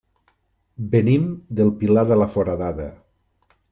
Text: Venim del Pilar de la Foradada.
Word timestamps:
Venim 0.95 1.29
del 1.61 1.71
Pilar 1.83 2.09
de 2.15 2.21
la 2.25 2.33
Foradada. 2.39 2.93